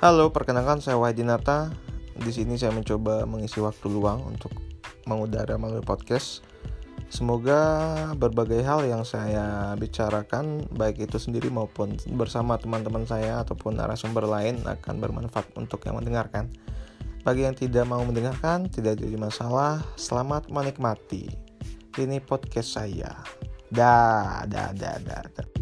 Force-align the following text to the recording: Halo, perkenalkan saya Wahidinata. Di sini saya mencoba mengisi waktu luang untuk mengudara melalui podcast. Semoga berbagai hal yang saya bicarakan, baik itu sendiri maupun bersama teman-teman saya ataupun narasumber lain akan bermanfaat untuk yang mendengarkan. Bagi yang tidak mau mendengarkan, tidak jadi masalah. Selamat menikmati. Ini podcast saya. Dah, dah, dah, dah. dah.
Halo, 0.00 0.32
perkenalkan 0.32 0.80
saya 0.80 0.96
Wahidinata. 0.96 1.76
Di 2.16 2.32
sini 2.32 2.56
saya 2.56 2.72
mencoba 2.72 3.28
mengisi 3.28 3.60
waktu 3.60 3.84
luang 3.92 4.32
untuk 4.32 4.48
mengudara 5.04 5.60
melalui 5.60 5.84
podcast. 5.84 6.40
Semoga 7.12 7.60
berbagai 8.16 8.64
hal 8.64 8.88
yang 8.88 9.04
saya 9.04 9.76
bicarakan, 9.76 10.64
baik 10.72 11.04
itu 11.04 11.20
sendiri 11.20 11.52
maupun 11.52 12.00
bersama 12.16 12.56
teman-teman 12.56 13.04
saya 13.04 13.44
ataupun 13.44 13.76
narasumber 13.76 14.24
lain 14.24 14.64
akan 14.64 15.04
bermanfaat 15.04 15.52
untuk 15.60 15.84
yang 15.84 16.00
mendengarkan. 16.00 16.48
Bagi 17.20 17.44
yang 17.44 17.52
tidak 17.52 17.84
mau 17.84 18.00
mendengarkan, 18.00 18.72
tidak 18.72 19.04
jadi 19.04 19.20
masalah. 19.20 19.84
Selamat 20.00 20.48
menikmati. 20.48 21.28
Ini 22.00 22.24
podcast 22.24 22.72
saya. 22.72 23.20
Dah, 23.68 24.48
dah, 24.48 24.72
dah, 24.72 24.96
dah. 24.96 25.28
dah. 25.28 25.59